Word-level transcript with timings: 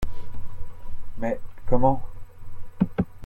Mais 1.19 1.39
comment? 1.67 2.01